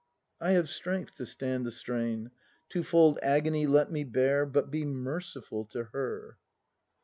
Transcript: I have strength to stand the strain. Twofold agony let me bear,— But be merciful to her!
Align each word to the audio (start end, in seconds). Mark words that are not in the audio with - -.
I 0.39 0.53
have 0.53 0.67
strength 0.67 1.13
to 1.17 1.27
stand 1.27 1.63
the 1.63 1.69
strain. 1.71 2.31
Twofold 2.69 3.19
agony 3.21 3.67
let 3.67 3.91
me 3.91 4.03
bear,— 4.03 4.47
But 4.47 4.71
be 4.71 4.83
merciful 4.83 5.63
to 5.65 5.83
her! 5.93 6.39